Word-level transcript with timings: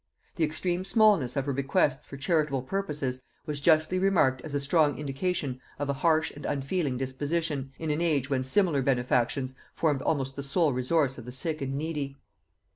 The 0.35 0.43
extreme 0.43 0.83
smallness 0.83 1.35
of 1.35 1.45
her 1.45 1.53
bequests 1.53 2.07
for 2.07 2.17
charitable 2.17 2.63
purposes 2.63 3.21
was 3.45 3.61
justly 3.61 3.99
remarked 3.99 4.41
as 4.41 4.55
a 4.55 4.59
strong 4.59 4.97
indication 4.97 5.61
of 5.77 5.89
a 5.89 5.93
harsh 5.93 6.31
and 6.31 6.43
unfeeling 6.43 6.97
disposition, 6.97 7.71
in 7.77 7.91
an 7.91 8.01
age 8.01 8.27
when 8.27 8.43
similar 8.43 8.81
benefactions 8.81 9.53
formed 9.71 10.01
almost 10.01 10.35
the 10.35 10.41
sole 10.41 10.73
resource 10.73 11.19
of 11.19 11.25
the 11.25 11.31
sick 11.31 11.61
and 11.61 11.75
needy. 11.75 12.17